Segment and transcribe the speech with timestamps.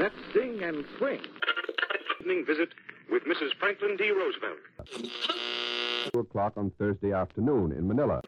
[0.00, 1.20] Let's sing and swing.
[2.22, 2.70] Evening visit
[3.12, 3.50] with Mrs.
[3.58, 4.10] Franklin D.
[4.10, 4.56] Roosevelt.
[6.14, 8.22] 2 o'clock on Thursday afternoon in Manila.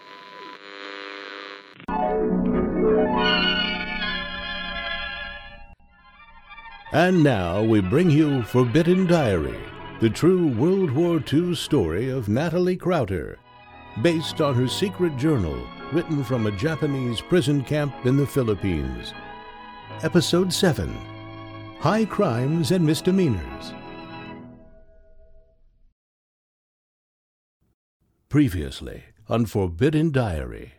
[6.92, 9.58] And now we bring you Forbidden Diary,
[10.02, 13.38] the true World War II story of Natalie Crouter,
[14.02, 15.58] based on her secret journal
[15.90, 19.14] written from a Japanese prison camp in the Philippines.
[20.02, 21.11] Episode 7
[21.82, 23.74] High Crimes and Misdemeanors.
[28.28, 30.74] Previously on Forbidden Diary.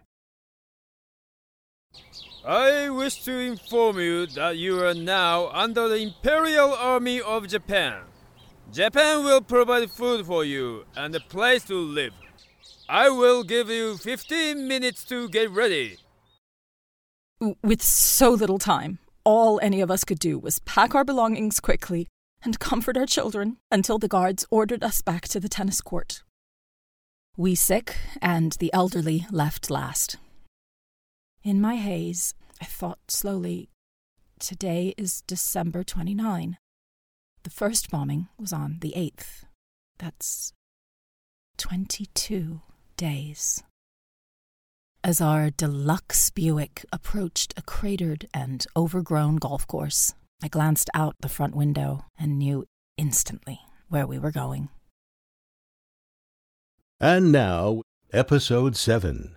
[2.48, 8.04] I wish to inform you that you are now under the Imperial Army of Japan.
[8.72, 12.14] Japan will provide food for you and a place to live.
[12.88, 15.98] I will give you 15 minutes to get ready.
[17.62, 22.08] With so little time, all any of us could do was pack our belongings quickly
[22.44, 26.24] and comfort our children until the guards ordered us back to the tennis court.
[27.38, 30.18] We sick and the elderly left last.
[31.44, 33.70] In my haze, I thought slowly,
[34.40, 36.58] today is December 29.
[37.44, 39.44] The first bombing was on the 8th.
[40.00, 40.54] That's
[41.58, 42.62] 22
[42.98, 43.64] days.
[45.06, 51.28] As our deluxe Buick approached a cratered and overgrown golf course, I glanced out the
[51.28, 52.64] front window and knew
[52.96, 54.70] instantly where we were going.
[57.02, 57.82] And now,
[58.14, 59.36] Episode 7.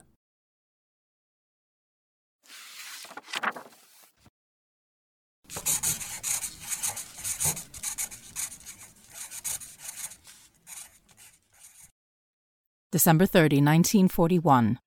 [12.92, 14.78] December 30, 1941.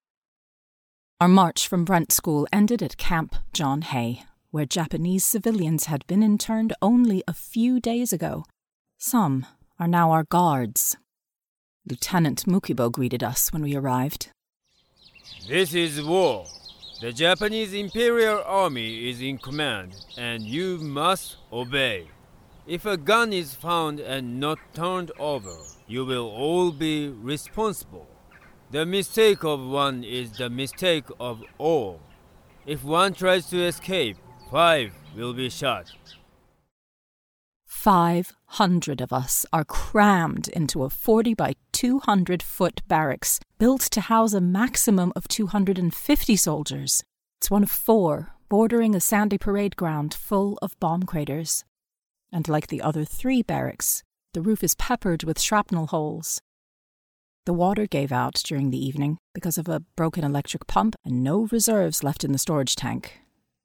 [1.22, 6.24] Our march from Brent School ended at Camp John Hay, where Japanese civilians had been
[6.24, 8.46] interned only a few days ago.
[8.98, 9.46] Some
[9.78, 10.96] are now our guards.
[11.86, 14.32] Lieutenant Mukibo greeted us when we arrived.
[15.46, 16.46] This is war.
[17.02, 22.08] The Japanese Imperial Army is in command, and you must obey.
[22.66, 28.08] If a gun is found and not turned over, you will all be responsible.
[28.72, 32.00] The mistake of one is the mistake of all.
[32.68, 34.18] If one tries to escape,
[34.52, 35.92] five will be shot.
[37.66, 44.34] 500 of us are crammed into a 40 by 200 foot barracks built to house
[44.34, 47.04] a maximum of 250 soldiers.
[47.38, 51.64] It's one of four bordering a sandy parade ground full of bomb craters.
[52.32, 54.04] And like the other three barracks,
[54.34, 56.42] the roof is peppered with shrapnel holes.
[57.46, 61.48] The water gave out during the evening because of a broken electric pump and no
[61.52, 63.20] reserves left in the storage tank.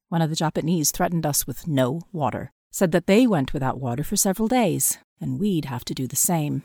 [0.09, 4.03] One of the Japanese threatened us with no water said that they went without water
[4.03, 6.65] for several days, and we'd have to do the same.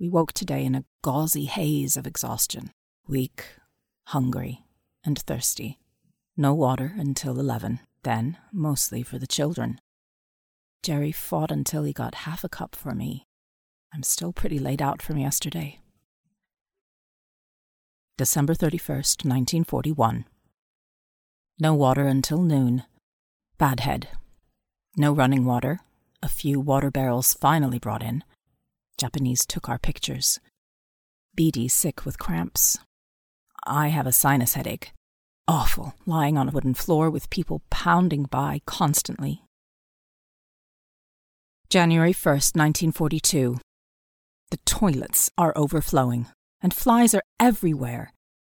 [0.00, 2.72] We woke today in a gauzy haze of exhaustion,
[3.06, 3.44] weak,
[4.08, 4.64] hungry,
[5.04, 5.78] and thirsty.
[6.36, 9.80] No water until eleven, then mostly for the children.
[10.82, 13.28] Jerry fought until he got half a cup for me.
[13.94, 15.78] I'm still pretty laid out from yesterday.
[18.18, 20.24] December 31st, 1941.
[21.60, 22.82] No water until noon.
[23.56, 24.08] Bad head.
[24.96, 25.78] No running water.
[26.22, 28.24] A few water barrels finally brought in.
[28.98, 30.40] Japanese took our pictures.
[31.36, 32.78] Beady sick with cramps.
[33.64, 34.92] I have a sinus headache.
[35.46, 39.42] Awful, lying on a wooden floor with people pounding by constantly.
[41.68, 43.58] January 1st, 1942.
[44.54, 46.28] The toilets are overflowing,
[46.62, 48.12] and flies are everywhere.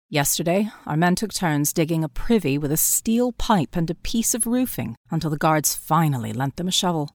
[0.09, 4.33] Yesterday, our men took turns digging a privy with a steel pipe and a piece
[4.33, 7.11] of roofing until the guards finally lent them a shovel.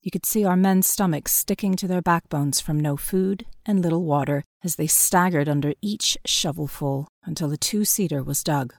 [0.00, 4.04] You could see our men's stomachs sticking to their backbones from no food and little
[4.04, 8.72] water as they staggered under each shovelful until the two seater was dug.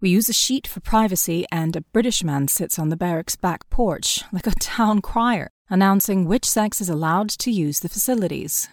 [0.00, 3.68] We use a sheet for privacy, and a British man sits on the barracks' back
[3.68, 8.70] porch like a town crier, announcing which sex is allowed to use the facilities.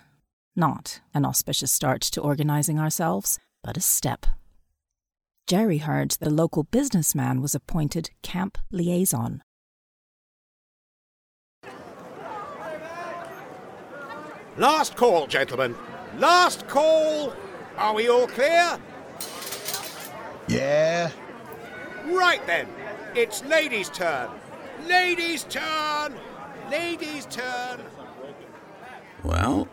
[0.56, 4.25] Not an auspicious start to organizing ourselves, but a step.
[5.48, 9.44] Jerry heard that a local businessman was appointed camp liaison.
[14.57, 15.75] Last call, gentlemen.
[16.18, 17.34] Last call.
[17.78, 18.80] Are we all clear?
[20.48, 21.12] Yeah.
[22.06, 22.68] Right then.
[23.13, 24.30] It's ladies' turn.
[24.88, 26.16] Ladies' turn.
[26.72, 27.81] Ladies' turn.
[29.24, 29.68] Well,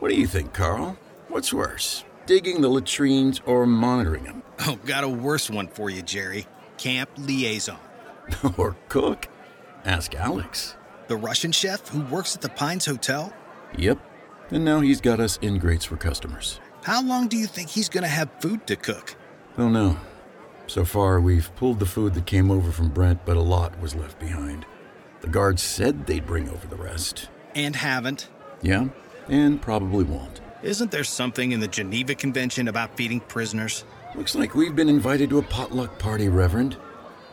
[0.00, 0.98] what do you think, Carl?
[1.28, 4.42] What's worse, digging the latrines or monitoring them?
[4.66, 6.46] Oh, got a worse one for you, Jerry.
[6.76, 7.78] Camp liaison.
[8.58, 9.26] or cook?
[9.86, 10.76] Ask Alex.
[11.08, 13.32] The Russian chef who works at the Pines Hotel?
[13.78, 13.98] Yep.
[14.50, 16.60] And now he's got us ingrates for customers.
[16.82, 19.14] How long do you think he's gonna have food to cook?
[19.54, 19.96] Oh, Don't know.
[20.66, 23.94] So far, we've pulled the food that came over from Brent, but a lot was
[23.94, 24.66] left behind.
[25.22, 27.28] The guards said they'd bring over the rest.
[27.54, 28.28] And haven't.
[28.60, 28.88] Yeah,
[29.30, 30.40] and probably won't.
[30.62, 33.84] Isn't there something in the Geneva Convention about feeding prisoners?
[34.14, 36.76] Looks like we've been invited to a potluck party, Reverend.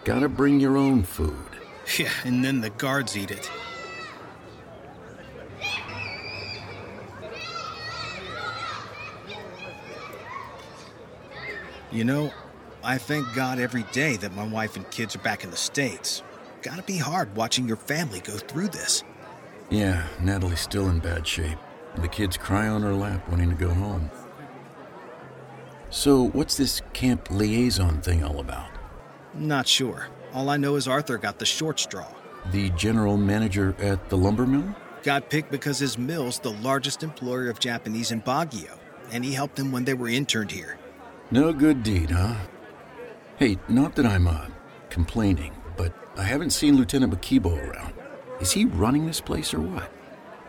[0.05, 1.35] Gotta bring your own food.
[1.97, 3.49] Yeah, and then the guards eat it.
[11.91, 12.31] You know,
[12.83, 16.21] I thank God every day that my wife and kids are back in the States.
[16.61, 19.03] Gotta be hard watching your family go through this.
[19.69, 21.57] Yeah, Natalie's still in bad shape.
[21.97, 24.11] And the kids cry on her lap wanting to go home.
[25.89, 28.69] So, what's this camp liaison thing all about?
[29.33, 30.09] Not sure.
[30.31, 32.05] All I know is Arthur got the short straw.
[32.51, 34.75] The general manager at the lumber mill?
[35.01, 38.77] Got picked because his mill's the largest employer of Japanese in Baguio,
[39.11, 40.77] and he helped them when they were interned here.
[41.31, 42.35] No good deed, huh?
[43.37, 44.45] Hey, not that I'm, uh,
[44.91, 47.95] complaining, but I haven't seen Lieutenant Bakibo around.
[48.39, 49.91] Is he running this place or what?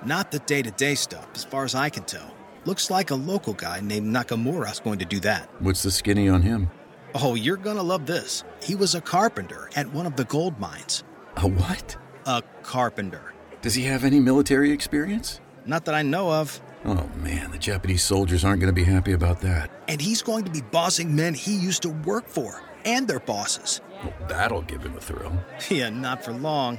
[0.04, 2.34] Not the day to day stuff, as far as I can tell.
[2.64, 5.48] Looks like a local guy named Nakamura's going to do that.
[5.60, 6.70] What's the skinny on him?
[7.14, 8.44] Oh, you're gonna love this.
[8.62, 11.04] He was a carpenter at one of the gold mines.
[11.36, 11.96] A what?
[12.26, 13.32] A carpenter.
[13.62, 15.40] Does he have any military experience?
[15.64, 16.60] Not that I know of.
[16.84, 19.70] Oh man, the Japanese soldiers aren't going to be happy about that.
[19.88, 23.80] And he's going to be bossing men he used to work for and their bosses.
[24.04, 25.32] Well, that'll give him a thrill.
[25.70, 26.78] Yeah, not for long.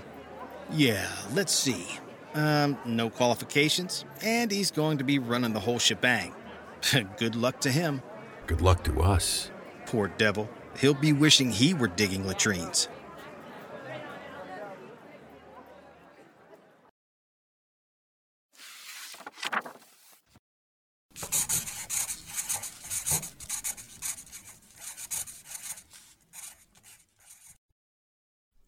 [0.72, 1.86] Yeah, let's see.
[2.34, 6.34] Um, no qualifications, and he's going to be running the whole shebang.
[7.18, 8.02] Good luck to him.
[8.48, 9.52] Good luck to us.
[9.86, 10.50] Poor devil.
[10.78, 12.88] He'll be wishing he were digging latrines.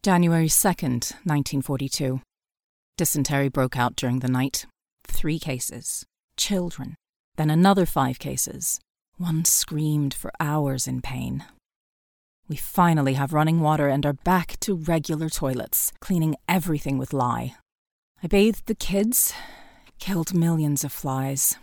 [0.02, 2.20] January 2nd, 1942.
[3.02, 4.64] Dysentery broke out during the night.
[5.08, 6.06] Three cases.
[6.36, 6.94] Children.
[7.34, 8.78] Then another five cases.
[9.16, 11.44] One screamed for hours in pain.
[12.48, 17.56] We finally have running water and are back to regular toilets, cleaning everything with lye.
[18.22, 19.34] I bathed the kids,
[19.98, 21.56] killed millions of flies.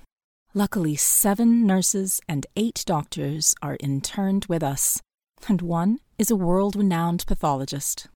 [0.53, 4.99] Luckily, seven nurses and eight doctors are interned with us,
[5.47, 8.09] and one is a world renowned pathologist.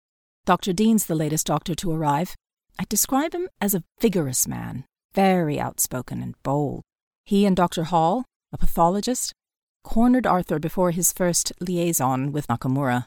[0.45, 0.73] Dr.
[0.73, 2.35] Dean's the latest doctor to arrive.
[2.79, 6.81] I describe him as a vigorous man, very outspoken and bold.
[7.25, 7.83] He and Dr.
[7.85, 9.33] Hall, a pathologist,
[9.83, 13.05] cornered Arthur before his first liaison with Nakamura.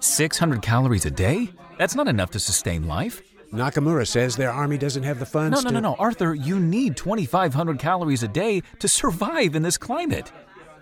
[0.00, 1.50] Six hundred calories a day?
[1.78, 3.22] That's not enough to sustain life.
[3.52, 5.74] Nakamura says their army doesn't have the funds No, no, to...
[5.74, 6.34] no, no, Arthur.
[6.34, 10.32] You need twenty-five hundred calories a day to survive in this climate.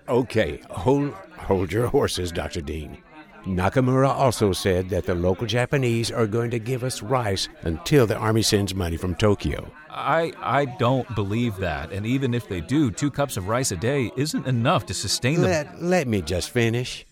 [0.09, 2.61] Okay, hold, hold your horses, Dr.
[2.61, 2.99] Dean.
[3.47, 8.17] Nakamura also said that the local Japanese are going to give us rice until the
[8.17, 9.71] army sends money from Tokyo.
[9.91, 11.93] I I don't believe that.
[11.93, 15.43] And even if they do, two cups of rice a day isn't enough to sustain
[15.43, 15.50] them.
[15.50, 17.05] Let, let me just finish.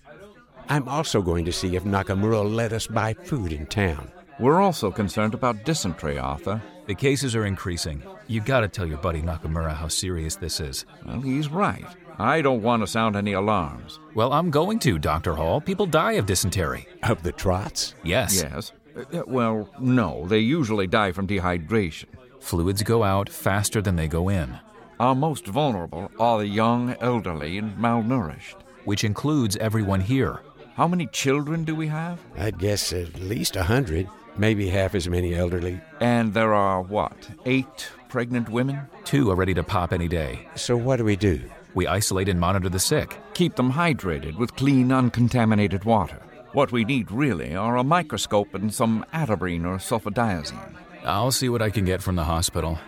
[0.71, 4.11] I'm also going to see if Nakamura let us buy food in town.
[4.41, 6.63] We're also concerned about dysentery, Arthur.
[6.87, 8.03] The cases are increasing.
[8.27, 10.87] You gotta tell your buddy Nakamura how serious this is.
[11.05, 11.87] Well, he's right.
[12.19, 13.99] I don't want to sound any alarms.
[14.15, 15.35] Well, I'm going to, Dr.
[15.35, 15.61] Hall.
[15.61, 16.87] People die of dysentery.
[17.03, 17.95] Of the trots?
[18.05, 18.43] Yes.
[18.43, 18.73] Yes.
[18.97, 20.27] Uh, well, no.
[20.27, 22.07] They usually die from dehydration.
[22.41, 24.59] Fluids go out faster than they go in,
[25.01, 28.57] Our most vulnerable are the young, elderly, and malnourished.
[28.85, 30.41] which includes everyone here.
[30.75, 32.19] How many children do we have?
[32.37, 35.81] I'd guess at least a hundred, maybe half as many elderly.
[36.01, 38.81] And there are, what, eight pregnant women?
[39.05, 40.49] Two are ready to pop any day.
[40.57, 41.41] So what do we do?
[41.75, 43.19] We isolate and monitor the sick.
[43.35, 46.21] Keep them hydrated with clean, uncontaminated water.
[46.53, 50.75] What we need really are a microscope and some atabrine or sulfadiazine.
[51.05, 52.79] I'll see what I can get from the hospital.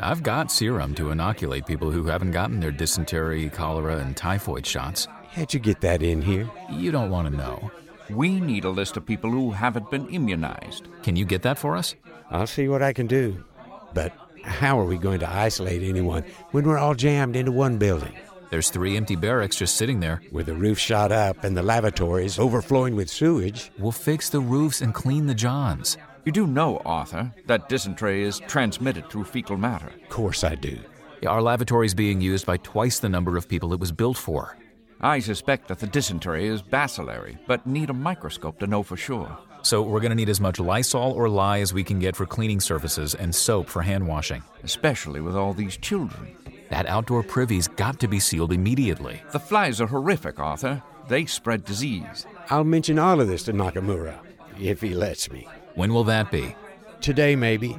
[0.00, 5.08] I've got serum to inoculate people who haven't gotten their dysentery, cholera, and typhoid shots.
[5.30, 6.50] How'd you get that in here?
[6.70, 7.70] You don't want to know.
[8.10, 10.88] We need a list of people who haven't been immunized.
[11.02, 11.94] Can you get that for us?
[12.30, 13.44] I'll see what I can do.
[13.92, 18.14] But how are we going to isolate anyone when we're all jammed into one building?
[18.50, 20.22] There's three empty barracks just sitting there.
[20.32, 23.70] With the roof shot up and the lavatories overflowing with sewage.
[23.78, 25.98] We'll fix the roofs and clean the johns.
[26.24, 29.88] You do know, Arthur, that dysentery is transmitted through fecal matter.
[29.88, 30.78] Of course I do.
[31.26, 34.56] Our lavatory's being used by twice the number of people it was built for.
[35.00, 39.38] I suspect that the dysentery is bacillary, but need a microscope to know for sure.
[39.62, 42.26] So we're going to need as much Lysol or lye as we can get for
[42.26, 44.42] cleaning surfaces and soap for hand washing.
[44.62, 46.36] Especially with all these children.
[46.70, 49.22] That outdoor privy's got to be sealed immediately.
[49.32, 50.82] The flies are horrific, Arthur.
[51.08, 52.26] They spread disease.
[52.50, 54.18] I'll mention all of this to Nakamura,
[54.60, 55.48] if he lets me.
[55.74, 56.54] When will that be?
[57.00, 57.78] Today, maybe.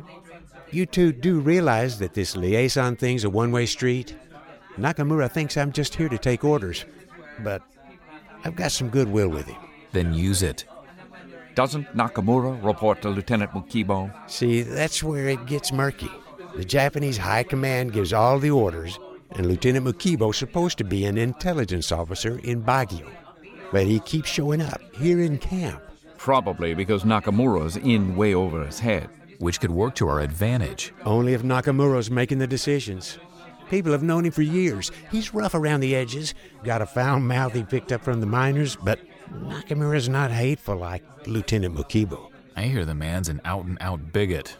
[0.71, 4.15] You two do realize that this liaison thing's a one way street?
[4.77, 6.85] Nakamura thinks I'm just here to take orders,
[7.39, 7.61] but
[8.43, 9.57] I've got some goodwill with him.
[9.91, 10.65] Then use it.
[11.59, 14.09] Doesn't Nakamura report to Lieutenant Mukibo?
[14.29, 16.09] See, that's where it gets murky.
[16.55, 18.97] The Japanese High Command gives all the orders,
[19.31, 23.11] and Lieutenant Mukibo's supposed to be an intelligence officer in Baguio.
[23.73, 25.83] But he keeps showing up here in camp.
[26.17, 29.09] Probably because Nakamura's in way over his head.
[29.39, 30.93] Which could work to our advantage.
[31.03, 33.19] Only if Nakamura's making the decisions.
[33.69, 34.93] People have known him for years.
[35.11, 38.77] He's rough around the edges, got a foul mouth he picked up from the miners,
[38.77, 39.01] but
[39.31, 42.31] Nakamura's not hateful like Lieutenant Mukibo.
[42.55, 44.57] I hear the man's an out and out bigot.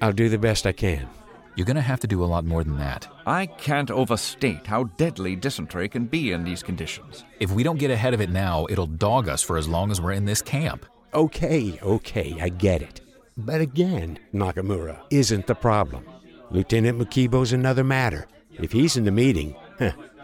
[0.00, 1.08] I'll do the best I can.
[1.56, 3.06] You're going to have to do a lot more than that.
[3.26, 7.24] I can't overstate how deadly dysentery can be in these conditions.
[7.38, 10.00] If we don't get ahead of it now, it'll dog us for as long as
[10.00, 10.84] we're in this camp.
[11.12, 13.00] Okay, okay, I get it.
[13.36, 16.04] But again, Nakamura isn't the problem.
[16.50, 18.26] Lieutenant Mukibo's another matter.
[18.52, 19.54] If he's in the meeting,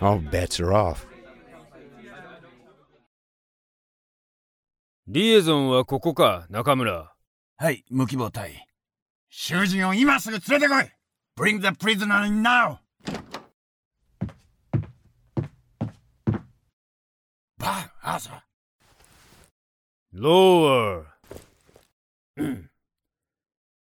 [0.00, 1.07] all bets are off.
[5.08, 7.13] リエゾンはここか、中村。
[7.58, 8.67] はい、無希望隊。
[9.29, 10.86] 囚人を今すぐ連れてこい
[11.38, 12.79] !Bring the prisoner in now!
[17.58, 18.46] バー、アーサー。
[20.13, 21.05] Lower.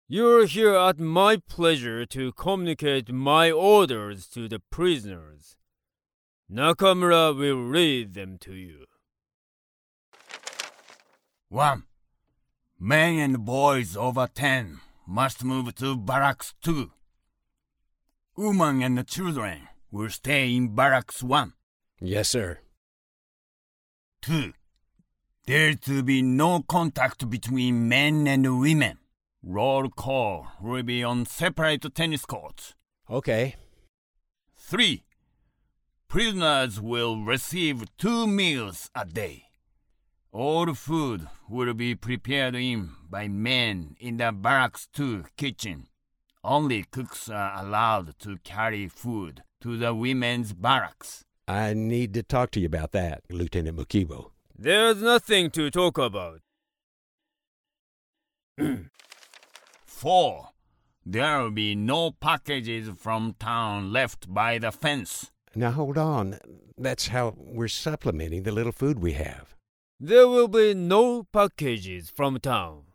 [0.08, 5.56] You're here at my pleasure to communicate my orders to the prisoners.
[6.50, 8.86] Nakamura will read them to you.
[11.53, 11.83] 1.
[12.79, 16.89] Men and boys over 10 must move to Barracks 2.
[18.35, 21.53] Women and children will stay in Barracks 1.
[22.01, 22.57] Yes, sir.
[24.23, 24.53] 2.
[25.45, 28.97] There to be no contact between men and women.
[29.43, 32.73] Roll call will be on separate tennis courts.
[33.07, 33.57] Okay.
[34.57, 35.03] 3.
[36.07, 39.52] Prisoners will receive two meals a day.
[40.33, 45.85] All food will be prepared in by men in the Barracks 2 kitchen.
[46.43, 51.23] Only cooks are allowed to carry food to the women's barracks.
[51.47, 54.31] I need to talk to you about that, Lieutenant Mukibo.
[54.57, 56.39] There's nothing to talk about.
[59.85, 60.49] 4.
[61.05, 65.29] There will be no packages from town left by the fence.
[65.53, 66.39] Now hold on.
[66.75, 69.53] That's how we're supplementing the little food we have.
[70.05, 72.87] There will be no packages from town.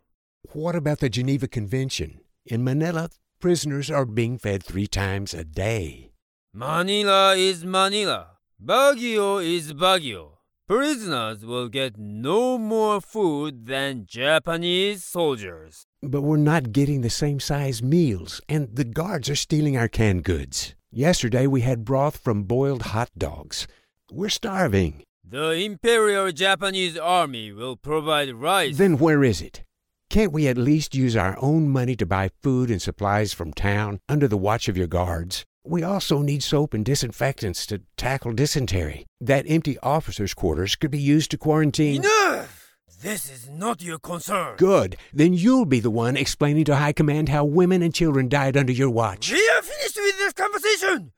[0.53, 2.19] What about the Geneva Convention?
[2.45, 6.11] In Manila, prisoners are being fed three times a day.
[6.53, 8.37] Manila is Manila.
[8.63, 10.33] Baguio is Baguio.
[10.67, 15.87] Prisoners will get no more food than Japanese soldiers.
[16.03, 20.25] But we're not getting the same size meals, and the guards are stealing our canned
[20.25, 20.75] goods.
[20.91, 23.65] Yesterday we had broth from boiled hot dogs.
[24.11, 25.01] We're starving.
[25.31, 28.77] The Imperial Japanese Army will provide rice.
[28.79, 29.63] Then where is it?
[30.09, 33.99] Can't we at least use our own money to buy food and supplies from town
[34.09, 35.45] under the watch of your guards?
[35.63, 39.05] We also need soap and disinfectants to tackle dysentery.
[39.21, 41.97] That empty officers' quarters could be used to quarantine.
[42.03, 42.75] Enough!
[43.03, 44.55] This is not your concern.
[44.57, 44.97] Good.
[45.13, 48.73] Then you'll be the one explaining to High Command how women and children died under
[48.73, 49.31] your watch.
[49.31, 51.11] We are finished with this conversation!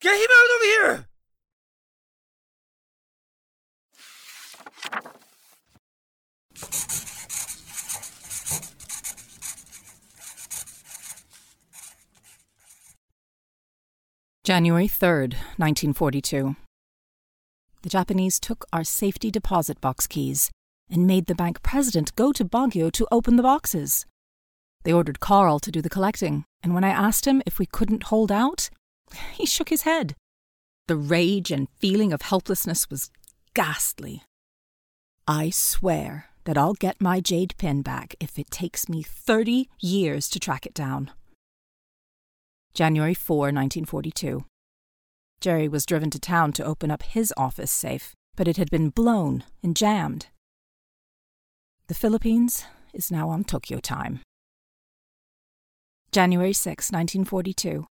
[0.00, 1.07] Get him out of here!
[14.48, 16.56] January 3rd, 1942.
[17.82, 20.50] The Japanese took our safety deposit box keys
[20.88, 24.06] and made the bank president go to Baguio to open the boxes.
[24.84, 28.04] They ordered Carl to do the collecting, and when I asked him if we couldn't
[28.04, 28.70] hold out,
[29.34, 30.14] he shook his head.
[30.86, 33.10] The rage and feeling of helplessness was
[33.52, 34.22] ghastly.
[35.26, 40.26] I swear that I'll get my jade pin back if it takes me 30 years
[40.30, 41.10] to track it down.
[42.74, 44.44] January 4, 1942.
[45.40, 48.90] Jerry was driven to town to open up his office safe, but it had been
[48.90, 50.26] blown and jammed.
[51.86, 54.20] The Philippines is now on Tokyo time.
[56.12, 57.86] January 6, 1942.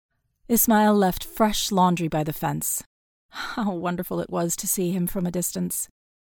[0.48, 2.82] Ismail left fresh laundry by the fence.
[3.30, 5.88] How wonderful it was to see him from a distance.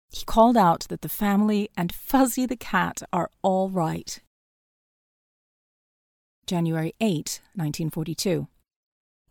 [0.09, 4.19] He called out that the family and Fuzzy the cat are all right.
[6.45, 8.47] January 8, 1942.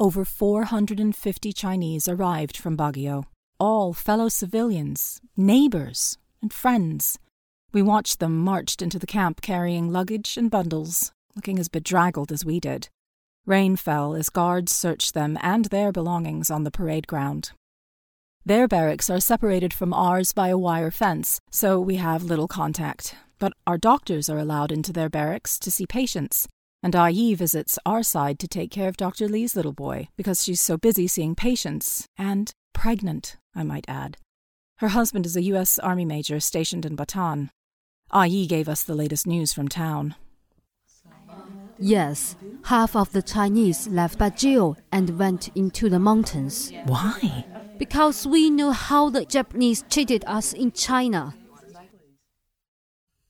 [0.00, 3.25] Over 450 Chinese arrived from Baguio,
[3.61, 7.19] all fellow civilians, neighbors, and friends.
[7.73, 12.45] We watched them marched into the camp carrying luggage and bundles, looking as bedraggled as
[12.45, 12.88] we did.
[13.47, 17.52] Rain fell as guards searched them and their belongings on the parade ground.
[18.45, 23.14] Their barracks are separated from ours by a wire fence, so we have little contact.
[23.38, 26.49] But our doctors are allowed into their barracks to see patients,
[26.83, 29.29] and IE visits our side to take care of Dr.
[29.29, 34.17] Lee's little boy because she's so busy seeing patients and pregnant, I might add.
[34.79, 35.79] Her husband is a U.S.
[35.79, 37.51] Army major stationed in Bataan.
[38.12, 40.17] IE gave us the latest news from town.
[41.79, 46.73] Yes, half of the Chinese left Baguio and went into the mountains.
[46.85, 47.45] Why?
[47.79, 51.35] Because we knew how the Japanese treated us in China.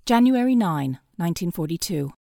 [0.04, 2.12] January 9, 1942.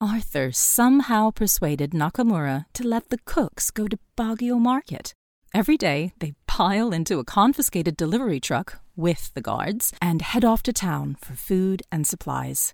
[0.00, 5.12] Arthur somehow persuaded Nakamura to let the cooks go to Baguio Market.
[5.52, 10.62] Every day, they pile into a confiscated delivery truck with the guards and head off
[10.62, 12.72] to town for food and supplies.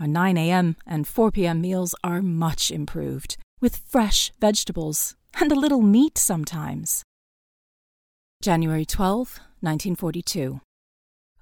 [0.00, 0.74] Our 9 a.m.
[0.84, 1.60] and 4 p.m.
[1.60, 7.04] meals are much improved, with fresh vegetables and a little meat sometimes.
[8.42, 10.60] January 12, 1942.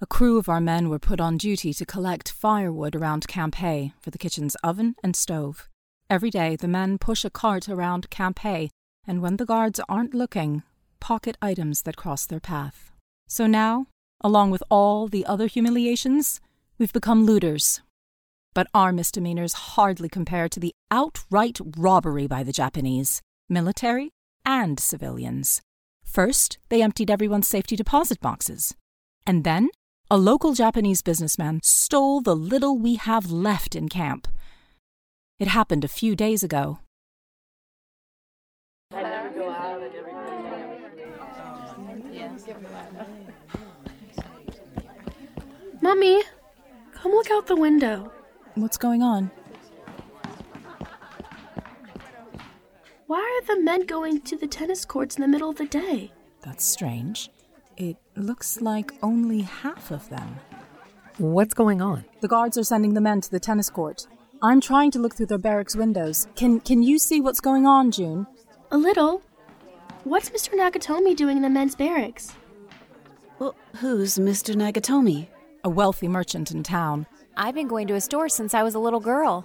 [0.03, 3.93] A crew of our men were put on duty to collect firewood around Camp Hay
[4.01, 5.69] for the kitchen's oven and stove.
[6.11, 8.71] Every day, the men push a cart around Camp Hay,
[9.07, 10.65] and when the guards aren't looking,
[10.99, 12.91] pocket items that cross their path.
[13.29, 13.87] So now,
[14.21, 16.41] along with all the other humiliations,
[16.79, 17.81] we've become looters.
[18.55, 24.11] But our misdemeanors hardly compare to the outright robbery by the Japanese, military
[24.45, 25.63] and civilians.
[26.05, 28.75] First, they emptied everyone's safety deposit boxes.
[29.25, 29.69] And then,
[30.13, 34.29] a local Japanese businessman stole the little we have left in camp.
[35.39, 36.81] It happened a few days ago.
[45.81, 46.23] Mummy,
[46.93, 48.13] come look out the window.
[48.55, 49.31] What's going on?
[53.07, 56.13] Why are the men going to the tennis courts in the middle of the day?
[56.43, 57.31] That's strange.
[57.79, 60.37] It looks like only half of them.
[61.19, 62.05] What's going on?
[62.21, 64.07] The guards are sending the men to the tennis court.
[64.43, 66.27] I'm trying to look through their barracks windows.
[66.35, 68.27] Can can you see what's going on, June?
[68.71, 69.23] A little.
[70.05, 70.55] What's Mr.
[70.55, 72.35] Nagatomi doing in the men's barracks?
[73.39, 74.55] Well, who's Mr.
[74.55, 75.29] Nagatomi?
[75.65, 77.07] A wealthy merchant in town.
[77.37, 79.45] I've been going to his store since I was a little girl.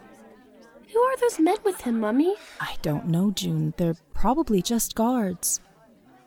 [0.92, 2.36] Who are those men with him, Mummy?
[2.60, 3.74] I don't know, June.
[3.78, 5.60] They're probably just guards.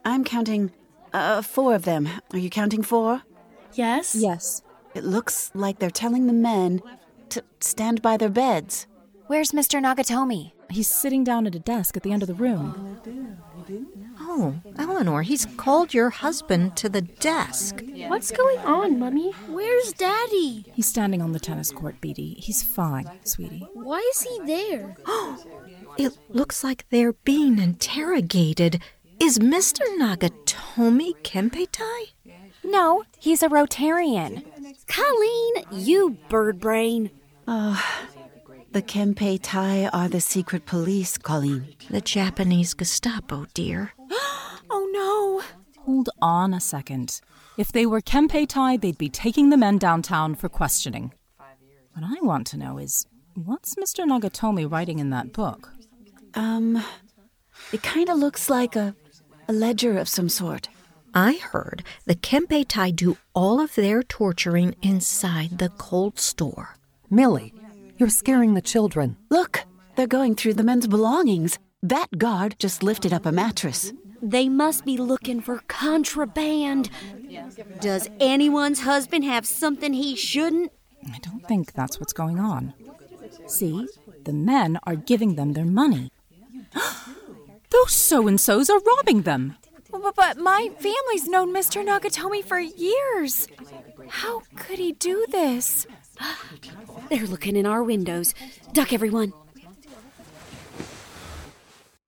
[0.04, 0.70] I'm counting
[1.12, 2.08] uh, four of them.
[2.32, 3.22] Are you counting four?
[3.74, 4.14] Yes.
[4.14, 4.62] Yes.
[4.94, 6.82] It looks like they're telling the men
[7.30, 8.86] to stand by their beds.
[9.26, 9.80] Where's Mr.
[9.80, 10.52] Nagatomi?
[10.70, 12.98] He's sitting down at a desk at the end of the room.
[14.20, 17.82] Oh, Eleanor, he's called your husband to the desk.
[18.08, 19.32] What's going on, Mummy?
[19.48, 20.66] Where's Daddy?
[20.74, 22.34] He's standing on the tennis court, Beatty.
[22.38, 23.66] He's fine, sweetie.
[23.74, 24.96] Why is he there?
[25.98, 28.80] it looks like they're being interrogated.
[29.20, 29.82] Is Mr.
[29.98, 32.12] Nagatomi Kempeitai?
[32.64, 34.44] No, he's a Rotarian.
[34.86, 37.10] Colleen, you bird brain.
[37.46, 37.84] Oh,
[38.72, 41.74] the Kempeitai are the secret police, Colleen.
[41.90, 43.92] The Japanese Gestapo, dear.
[44.70, 45.82] oh no.
[45.84, 47.20] Hold on a second.
[47.58, 51.12] If they were Kempeitai, they'd be taking the men downtown for questioning.
[51.92, 54.06] What I want to know is what's Mr.
[54.06, 55.72] Nagatomi writing in that book?
[56.34, 56.82] Um,
[57.72, 58.94] it kind of looks like a,
[59.50, 60.68] a ledger of some sort.
[61.12, 66.76] I heard the Kempeitai do all of their torturing inside the cold store.
[67.10, 67.52] Millie,
[67.98, 69.16] you're scaring the children.
[69.28, 69.64] Look,
[69.96, 71.58] they're going through the men's belongings.
[71.82, 73.92] That guard just lifted up a mattress.
[74.22, 76.88] They must be looking for contraband.
[77.80, 80.70] Does anyone's husband have something he shouldn't?
[81.12, 82.72] I don't think that's what's going on.
[83.48, 83.88] See,
[84.22, 86.12] the men are giving them their money.
[87.80, 89.56] Those so and so's are robbing them.
[89.90, 91.82] But, but my family's known Mr.
[91.82, 93.48] Nagatomi for years.
[94.08, 95.86] How could he do this?
[97.08, 98.34] They're looking in our windows.
[98.74, 99.32] Duck, everyone.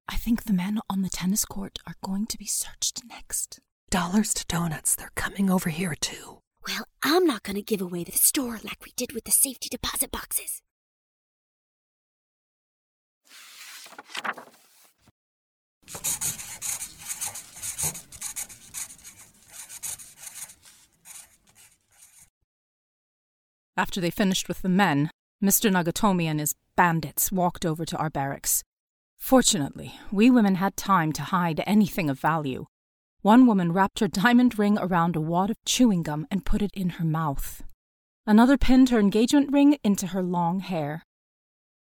[0.08, 3.58] I think the men on the tennis court are going to be searched next.
[3.88, 4.94] Dollars to donuts.
[4.94, 6.40] They're coming over here, too.
[6.68, 9.70] Well, I'm not going to give away the store like we did with the safety
[9.70, 10.60] deposit boxes.
[23.76, 25.10] After they finished with the men,
[25.42, 25.70] Mr.
[25.70, 28.62] Nagatomi and his bandits walked over to our barracks.
[29.18, 32.66] Fortunately, we women had time to hide anything of value.
[33.22, 36.70] One woman wrapped her diamond ring around a wad of chewing gum and put it
[36.74, 37.62] in her mouth.
[38.26, 41.02] Another pinned her engagement ring into her long hair.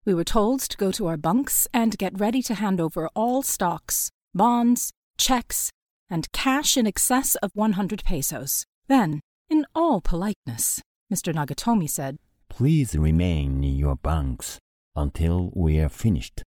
[0.05, 3.41] We were told to go to our bunks and get ready to hand over all
[3.41, 5.71] stocks, bonds, checks,
[6.11, 8.65] and cash in excess of 100 pesos.
[8.87, 10.79] Then, in all politeness,
[11.11, 11.33] Mr.
[11.33, 12.17] Nagatomi said,
[12.49, 14.59] Please remain in your bunks
[14.95, 16.43] until we are finished.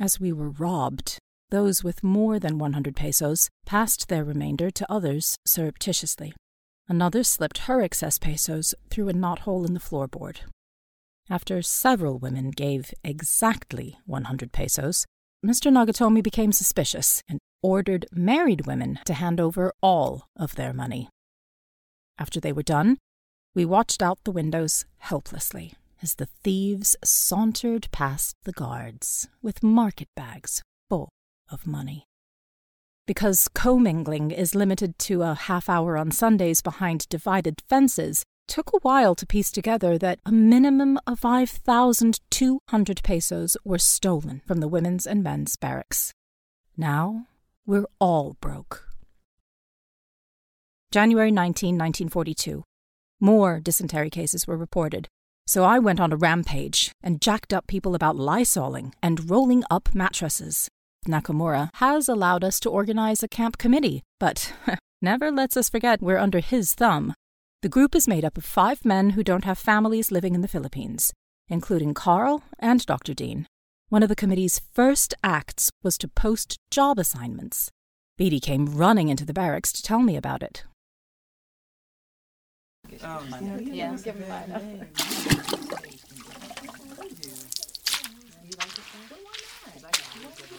[0.00, 1.18] As we were robbed,
[1.50, 6.34] those with more than 100 pesos passed their remainder to others surreptitiously.
[6.88, 10.40] Another slipped her excess pesos through a knothole in the floorboard.
[11.30, 15.06] After several women gave exactly 100 pesos,
[15.44, 15.72] Mr.
[15.72, 21.08] Nagatomi became suspicious and ordered married women to hand over all of their money.
[22.18, 22.98] After they were done,
[23.54, 30.08] we watched out the windows helplessly as the thieves sauntered past the guards with market
[30.14, 31.08] bags full
[31.50, 32.04] of money.
[33.06, 38.78] Because commingling is limited to a half hour on Sundays behind divided fences, took a
[38.82, 45.06] while to piece together that a minimum of 5,200 pesos were stolen from the women's
[45.06, 46.12] and men's barracks.
[46.76, 47.26] Now
[47.66, 48.88] we're all broke.
[50.90, 52.62] January 19, 1942.
[53.20, 55.08] More dysentery cases were reported,
[55.46, 59.94] so I went on a rampage and jacked up people about lysoling and rolling up
[59.94, 60.68] mattresses.
[61.08, 64.52] Nakamura has allowed us to organize a camp committee, but
[65.02, 67.14] never lets us forget we're under his thumb.
[67.64, 70.48] The group is made up of five men who don't have families living in the
[70.48, 71.14] Philippines,
[71.48, 73.14] including Carl and Dr.
[73.14, 73.46] Dean.
[73.88, 77.70] One of the committee's first acts was to post job assignments.
[78.18, 80.64] Beatty came running into the barracks to tell me about it.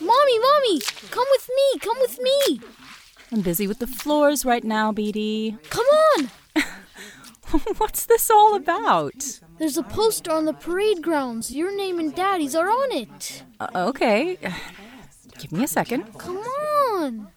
[0.01, 2.61] Mommy, mommy, come with me, come with me.
[3.31, 5.55] I'm busy with the floors right now, Beatty.
[5.69, 6.31] Come on.
[7.77, 9.39] What's this all about?
[9.59, 11.51] There's a poster on the parade grounds.
[11.51, 13.43] Your name and Daddy's are on it.
[13.59, 14.37] Uh, okay.
[15.37, 16.17] Give me a second.
[16.17, 17.27] Come on.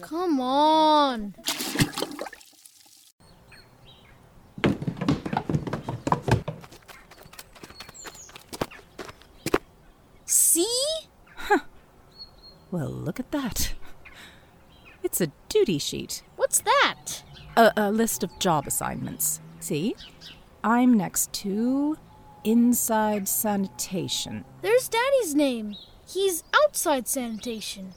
[0.00, 1.34] Come on.
[10.24, 10.66] See?
[12.70, 13.72] Well, look at that.
[15.02, 16.22] It's a duty sheet.
[16.36, 17.22] What's that?
[17.58, 19.40] A, a list of job assignments.
[19.58, 19.96] See?
[20.62, 21.98] I'm next to
[22.44, 24.44] inside sanitation.
[24.62, 25.74] There's Daddy's name.
[26.06, 27.94] He's outside sanitation.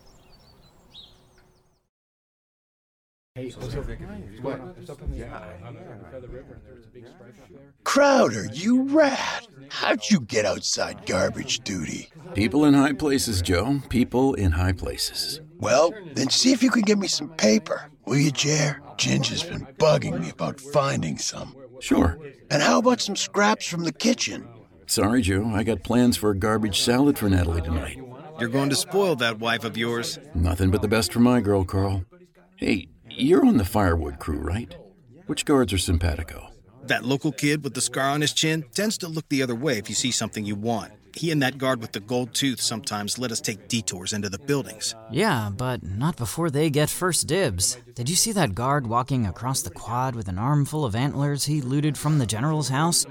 [7.84, 9.48] Crouter, you rat!
[9.70, 12.10] How'd you get outside garbage duty?
[12.34, 13.80] People in high places, Joe.
[13.90, 15.40] People in high places.
[15.60, 17.91] Well, then see if you can get me some paper.
[18.06, 18.82] Will you, Jer?
[18.98, 21.56] Ginger's been bugging me about finding some.
[21.80, 22.18] Sure.
[22.50, 24.48] And how about some scraps from the kitchen?
[24.88, 25.46] Sorry, Joe.
[25.54, 28.00] I got plans for a garbage salad for Natalie tonight.
[28.40, 30.20] You're going to spoil that wife of yours.
[30.36, 32.06] Nothing but the best for my girl, Carl.
[32.58, 34.76] Hey, you're on the firewood crew, right?
[35.28, 36.50] Which guards are simpatico?
[36.84, 39.78] That local kid with the scar on his chin tends to look the other way
[39.78, 40.92] if you see something you want.
[41.16, 44.40] He and that guard with the gold tooth sometimes let us take detours into the
[44.40, 44.96] buildings.
[45.12, 47.78] Yeah, but not before they get first dibs.
[47.96, 51.62] Did you see that guard walking across the quad with an armful of antlers he
[51.62, 53.06] looted from the general's house?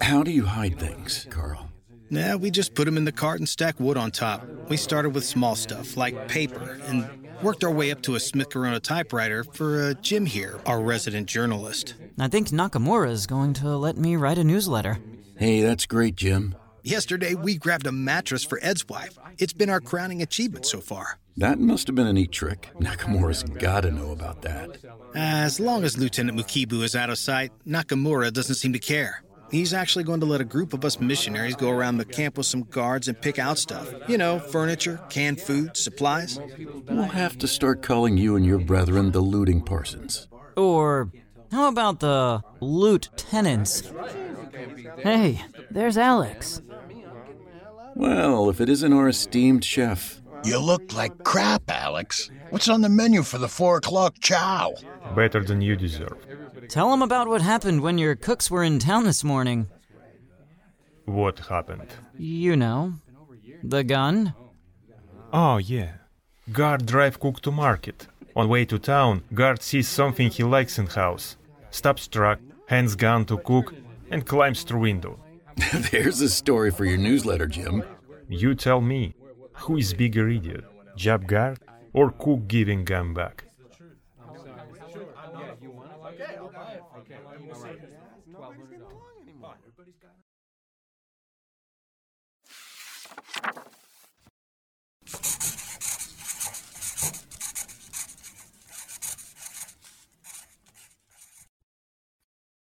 [0.00, 1.70] How do you hide things, Carl?
[2.10, 4.46] Nah, we just put them in the cart and stack wood on top.
[4.68, 7.06] We started with small stuff like paper and
[7.42, 11.26] worked our way up to a Smith Corona typewriter for uh, Jim here, our resident
[11.26, 11.94] journalist.
[12.18, 14.98] I think Nakamura is going to let me write a newsletter.
[15.36, 16.54] Hey, that's great, Jim.
[16.88, 19.18] Yesterday, we grabbed a mattress for Ed's wife.
[19.36, 21.18] It's been our crowning achievement so far.
[21.36, 22.70] That must have been a neat trick.
[22.80, 24.78] Nakamura's gotta know about that.
[24.86, 29.22] Uh, as long as Lieutenant Mukibo is out of sight, Nakamura doesn't seem to care.
[29.50, 32.46] He's actually going to let a group of us missionaries go around the camp with
[32.46, 33.92] some guards and pick out stuff.
[34.08, 36.40] You know, furniture, canned food, supplies.
[36.88, 40.26] We'll have to start calling you and your brethren the looting parsons.
[40.56, 41.10] Or
[41.52, 43.92] how about the loot tenants?
[44.98, 46.62] Hey, there's Alex.
[47.98, 50.22] Well, if it isn't our esteemed chef.
[50.44, 52.30] You look like crap, Alex.
[52.50, 54.74] What's on the menu for the four o'clock chow?
[55.16, 56.16] Better than you deserve.
[56.68, 59.66] Tell them about what happened when your cooks were in town this morning.
[61.06, 61.90] What happened?
[62.16, 62.94] You know,
[63.64, 64.32] the gun.
[65.32, 65.94] Oh, yeah.
[66.52, 68.06] Guard drive cook to market.
[68.36, 71.36] On way to town, guard sees something he likes in house.
[71.70, 73.74] Stops truck, hands gun to cook,
[74.12, 75.18] and climbs through window.
[75.90, 77.82] There's a story for your newsletter, Jim.
[78.28, 79.14] You tell me,
[79.52, 80.64] who is bigger idiot,
[80.96, 81.58] Jab guard
[81.92, 83.44] or cook giving gun back?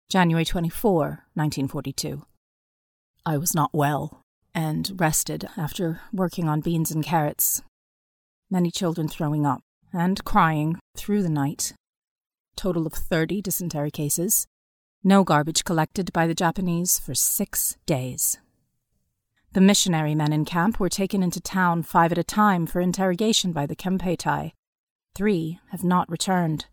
[0.10, 2.26] January 24, 1942.
[3.26, 7.62] I was not well and rested after working on beans and carrots.
[8.50, 9.62] Many children throwing up
[9.94, 11.74] and crying through the night.
[12.56, 14.48] Total of 30 dysentery cases.
[15.04, 18.40] No garbage collected by the Japanese for six days.
[19.54, 23.52] The missionary men in camp were taken into town five at a time for interrogation
[23.52, 24.54] by the Kempeitai.
[25.14, 26.66] Three have not returned.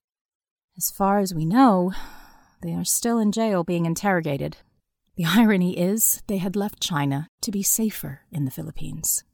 [0.77, 1.93] As far as we know,
[2.63, 4.59] they are still in jail being interrogated.
[5.19, 9.25] The irony is, they had left China to be safer in the Philippines.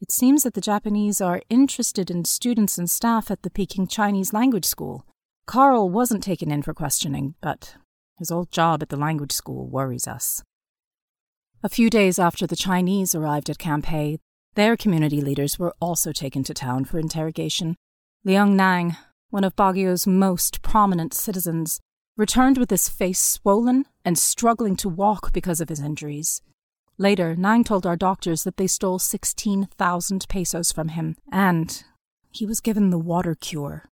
[0.00, 4.32] It seems that the Japanese are interested in students and staff at the Peking Chinese
[4.32, 5.04] language school.
[5.44, 7.74] Carl wasn't taken in for questioning, but
[8.18, 10.42] his old job at the language school worries us.
[11.62, 14.20] A few days after the Chinese arrived at Camp Hay,
[14.54, 17.76] their community leaders were also taken to town for interrogation.
[18.24, 18.96] Liang Nang,
[19.28, 21.78] one of Baguio's most prominent citizens,
[22.16, 26.42] returned with his face swollen and struggling to walk because of his injuries.
[26.98, 31.82] Later, Nang told our doctors that they stole 16,000 pesos from him, and
[32.30, 33.88] he was given the water cure.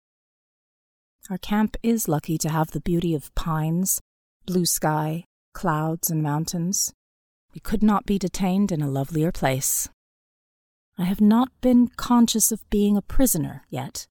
[1.28, 4.00] Our camp is lucky to have the beauty of pines,
[4.46, 6.92] blue sky, clouds, and mountains.
[7.52, 9.88] We could not be detained in a lovelier place.
[10.98, 14.06] I have not been conscious of being a prisoner yet.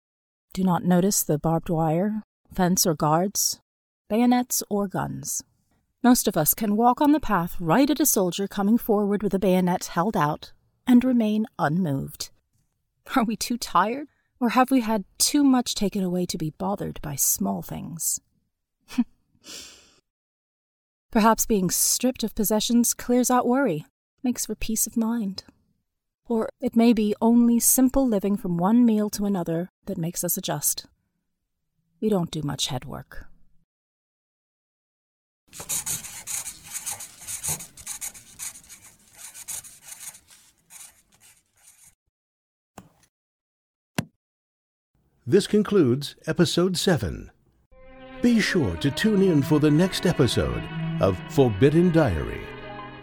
[0.54, 2.22] Do not notice the barbed wire,
[2.54, 3.60] fence, or guards,
[4.10, 5.44] bayonets, or guns.
[6.04, 9.34] Most of us can walk on the path right at a soldier coming forward with
[9.34, 10.54] a bayonet held out
[10.86, 12.30] and remain unmoved.
[13.16, 14.08] Are we too tired,
[14.40, 18.20] or have we had too much taken away to be bothered by small things?
[21.12, 23.86] Perhaps being stripped of possessions clears out worry,
[24.22, 25.44] makes for peace of mind.
[26.28, 30.38] Or it may be only simple living from one meal to another that makes us
[30.38, 30.88] adjust.
[32.02, 33.28] We don't do much head work.
[45.28, 47.32] This concludes episode 7.
[48.22, 50.64] Be sure to tune in for the next episode
[51.02, 52.42] of Forbidden Diary,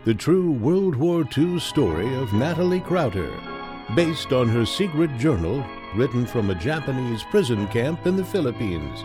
[0.04, 3.28] the true World War II story of Natalie Crouter,
[3.96, 9.04] based on her secret journal written from a Japanese prison camp in the Philippines.